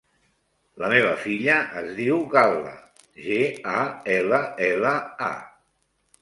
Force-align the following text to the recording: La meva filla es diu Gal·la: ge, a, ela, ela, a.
La 0.83 0.87
meva 0.93 1.09
filla 1.25 1.57
es 1.81 1.91
diu 1.99 2.17
Gal·la: 2.31 2.71
ge, 3.27 3.37
a, 3.83 3.85
ela, 4.15 4.41
ela, 4.71 4.97
a. 5.29 5.31